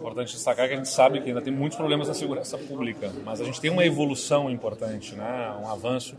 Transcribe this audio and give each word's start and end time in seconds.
importante 0.00 0.32
destacar 0.32 0.66
que 0.66 0.72
a 0.72 0.76
gente 0.76 0.88
sabe 0.88 1.20
que 1.20 1.28
ainda 1.28 1.42
tem 1.42 1.52
muitos 1.52 1.76
problemas 1.76 2.08
na 2.08 2.14
segurança 2.14 2.56
pública, 2.56 3.12
mas 3.22 3.38
a 3.38 3.44
gente 3.44 3.60
tem 3.60 3.70
uma 3.70 3.84
evolução 3.84 4.50
importante, 4.50 5.14
né? 5.14 5.54
um 5.62 5.68
avanço 5.68 6.16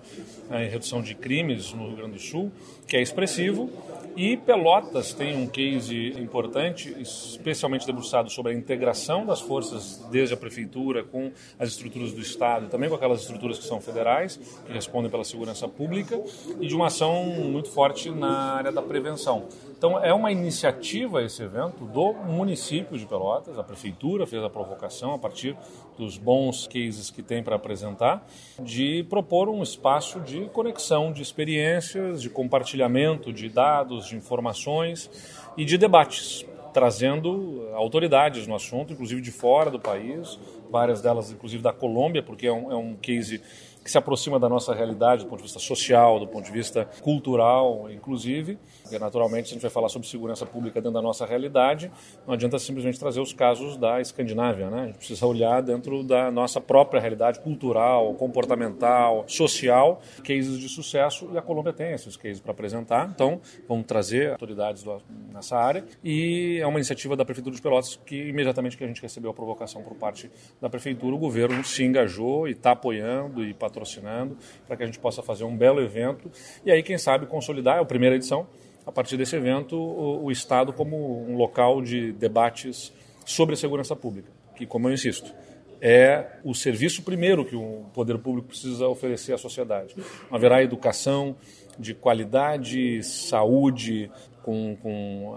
né, 0.50 0.68
em 0.68 0.70
redução 0.70 1.02
de 1.02 1.16
crimes 1.16 1.74
no 1.74 1.88
Rio 1.88 1.98
Grande 1.98 2.14
do 2.14 2.20
Sul, 2.20 2.52
que 2.88 2.96
é 2.96 3.02
expressivo, 3.02 3.72
e 4.16 4.38
Pelotas 4.38 5.14
tem 5.14 5.36
um 5.36 5.48
case 5.48 6.10
importante, 6.20 6.96
especialmente 7.00 7.86
debruçado 7.86 8.30
sobre 8.30 8.52
a 8.52 8.56
integração 8.56 9.26
das 9.26 9.42
forças 9.42 10.04
desde 10.12 10.34
a 10.34 10.38
prefeitura 10.38 11.04
com 11.04 11.32
as 11.60 11.70
estruturas 11.70 12.12
do 12.14 12.22
Estado, 12.22 12.66
e 12.66 12.70
também 12.70 12.90
com 12.90 12.96
aquelas 12.96 13.22
estruturas 13.22 13.58
que 13.58 13.66
são 13.66 13.80
federais, 13.80 14.38
que 14.66 14.72
respondem 14.72 15.10
pela 15.10 15.24
segurança 15.24 15.68
pública, 15.68 16.22
e 16.60 16.68
de 16.68 16.76
uma 16.76 16.88
ação 16.88 17.26
muito 17.26 17.70
forte 17.70 18.10
na 18.10 18.56
área 18.56 18.72
da 18.72 18.82
prevenção. 18.82 19.48
Então, 19.78 19.98
é 20.04 20.14
uma 20.14 20.32
iniciativa 20.32 21.24
esse 21.24 21.42
evento 21.42 21.86
do 21.86 22.14
município 22.14 22.98
de 22.98 23.06
Pelotas, 23.06 23.58
a 23.58 23.64
prefeitura 23.64 24.28
fez 24.28 24.44
a 24.44 24.50
provocação 24.50 25.14
a 25.14 25.18
partir 25.18 25.58
dos 25.98 26.18
bons 26.18 26.68
cases 26.68 27.10
que 27.10 27.22
tem 27.22 27.44
para 27.44 27.56
apresentar, 27.56 28.26
de 28.60 29.04
propor 29.10 29.50
um 29.50 29.64
espaço 29.64 30.20
de 30.20 30.46
conexão 30.50 31.12
de 31.12 31.22
experiências, 31.22 32.22
de 32.22 32.30
compartilhamento 32.30 33.34
de 33.34 33.50
dados, 33.50 34.01
de 34.08 34.16
informações 34.16 35.10
e 35.58 35.66
de 35.66 35.78
debates, 35.78 36.46
trazendo 36.74 37.70
autoridades 37.74 38.48
no 38.48 38.56
assunto, 38.56 38.94
inclusive 38.94 39.22
de 39.22 39.32
fora 39.32 39.70
do 39.70 39.80
país, 39.80 40.40
várias 40.70 41.02
delas 41.02 41.32
inclusive 41.32 41.62
da 41.62 41.74
Colômbia, 41.74 42.24
porque 42.24 42.48
é 42.48 42.54
um, 42.54 42.72
é 42.72 42.76
um 42.76 42.96
case 42.96 43.42
que 43.84 43.90
se 43.90 43.98
aproxima 43.98 44.40
da 44.40 44.48
nossa 44.48 44.74
realidade 44.74 45.24
do 45.24 45.30
ponto 45.30 45.40
de 45.40 45.44
vista 45.46 45.60
social, 45.60 46.20
do 46.20 46.28
ponto 46.28 46.46
de 46.46 46.52
vista 46.52 46.88
cultural, 47.02 47.90
inclusive. 47.92 48.60
Porque, 48.84 49.00
naturalmente, 49.00 49.48
se 49.48 49.54
a 49.54 49.56
gente 49.56 49.62
vai 49.62 49.72
falar 49.72 49.90
sobre 49.90 50.08
segurança 50.08 50.46
pública 50.46 50.80
dentro 50.80 50.94
da 50.94 51.02
nossa 51.02 51.26
realidade, 51.26 51.92
não 52.28 52.34
adianta 52.34 52.60
simplesmente 52.60 53.00
trazer 53.00 53.20
os 53.20 53.34
casos 53.34 53.78
da 53.78 54.00
Escandinávia, 54.00 54.70
né? 54.70 54.82
A 54.82 54.86
gente 54.88 54.98
precisa 54.98 55.26
olhar 55.26 55.62
dentro 55.62 56.04
da 56.04 56.30
nossa 56.30 56.62
própria 56.62 57.00
realidade 57.00 57.40
cultural, 57.40 58.14
comportamental, 58.16 59.24
social, 59.28 60.02
cases 60.24 60.60
de 60.60 60.70
sucesso, 60.70 61.30
e 61.34 61.38
a 61.38 61.42
Colômbia 61.42 61.74
tem 61.74 61.92
esses 61.92 62.16
cases 62.16 62.40
para 62.40 62.52
apresentar. 62.52 63.10
Então, 63.10 63.42
vamos 63.68 63.86
trazer 63.88 64.32
autoridades 64.32 64.86
nessa 65.34 65.58
área. 65.58 65.84
E 66.04 66.61
é 66.62 66.68
uma 66.68 66.80
iniciativa 66.80 67.16
da 67.16 67.26
Prefeitura 67.26 67.56
de 67.56 67.62
Pelotas 67.62 68.00
que, 68.06 68.16
imediatamente 68.30 68.78
que 68.78 68.84
a 68.84 68.88
gente 68.88 69.02
recebeu 69.02 69.32
a 69.32 69.34
provocação 69.34 69.82
por 69.84 69.96
parte 69.96 70.30
da 70.60 70.70
Prefeitura, 70.70 71.16
o 71.16 71.20
governo 71.20 71.64
se 71.64 71.84
engajou 71.84 72.48
e 72.48 72.52
está 72.52 72.72
apoiando 72.72 73.44
e 73.44 73.54
patrocinando 73.54 74.38
para 74.68 74.78
que 74.78 74.84
a 74.84 74.86
gente 74.86 75.00
possa 75.00 75.22
fazer 75.22 75.44
um 75.44 75.56
belo 75.56 75.82
evento 75.82 76.32
e 76.64 76.72
aí, 76.72 76.84
quem 76.84 76.98
sabe, 76.98 77.26
consolidar, 77.26 77.78
é 77.78 77.82
a 77.82 77.86
primeira 77.86 78.16
edição, 78.16 78.48
a 78.86 78.92
partir 78.92 79.18
desse 79.18 79.36
evento, 79.36 79.76
o, 79.76 80.26
o 80.26 80.32
Estado 80.32 80.74
como 80.74 81.24
um 81.28 81.36
local 81.36 81.82
de 81.82 82.12
debates 82.14 82.94
sobre 83.26 83.54
a 83.54 83.58
segurança 83.58 83.96
pública, 83.96 84.30
que, 84.56 84.66
como 84.66 84.88
eu 84.88 84.94
insisto, 84.94 85.34
é 85.80 86.38
o 86.44 86.54
serviço 86.54 87.02
primeiro 87.02 87.44
que 87.44 87.56
o 87.56 87.86
poder 87.94 88.18
público 88.20 88.50
precisa 88.50 88.88
oferecer 88.88 89.34
à 89.34 89.38
sociedade. 89.38 89.96
Haverá 90.30 90.62
educação 90.62 91.36
de 91.80 91.96
qualidade, 91.96 93.02
saúde, 93.02 94.12
com, 94.44 94.76
com 94.82 95.36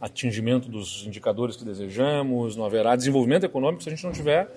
atingimento 0.00 0.68
dos 0.68 1.06
indicadores 1.06 1.56
que 1.56 1.64
desejamos, 1.64 2.56
não 2.56 2.64
haverá 2.64 2.96
desenvolvimento 2.96 3.44
econômico 3.44 3.82
se 3.82 3.88
a 3.88 3.92
gente 3.94 4.04
não 4.04 4.12
tiver 4.12 4.48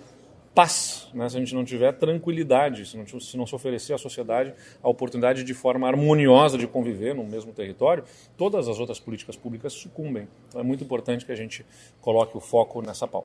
paz, 0.55 1.09
né? 1.13 1.27
se 1.27 1.35
a 1.35 1.39
gente 1.39 1.53
não 1.53 1.65
tiver 1.65 1.91
tranquilidade, 1.91 2.85
se 2.85 2.97
não, 2.97 3.19
se 3.19 3.37
não 3.37 3.45
se 3.45 3.53
oferecer 3.53 3.93
à 3.93 3.97
sociedade 3.97 4.53
a 4.81 4.87
oportunidade 4.87 5.43
de 5.43 5.53
forma 5.53 5.85
harmoniosa 5.85 6.57
de 6.57 6.65
conviver 6.65 7.13
no 7.13 7.25
mesmo 7.25 7.51
território, 7.51 8.05
todas 8.37 8.69
as 8.69 8.79
outras 8.79 8.97
políticas 8.97 9.35
públicas 9.35 9.73
sucumbem. 9.73 10.29
Então 10.47 10.61
é 10.61 10.63
muito 10.63 10.81
importante 10.81 11.25
que 11.25 11.31
a 11.31 11.35
gente 11.35 11.65
coloque 11.99 12.37
o 12.37 12.39
foco 12.39 12.81
nessa 12.81 13.05
pauta. 13.05 13.23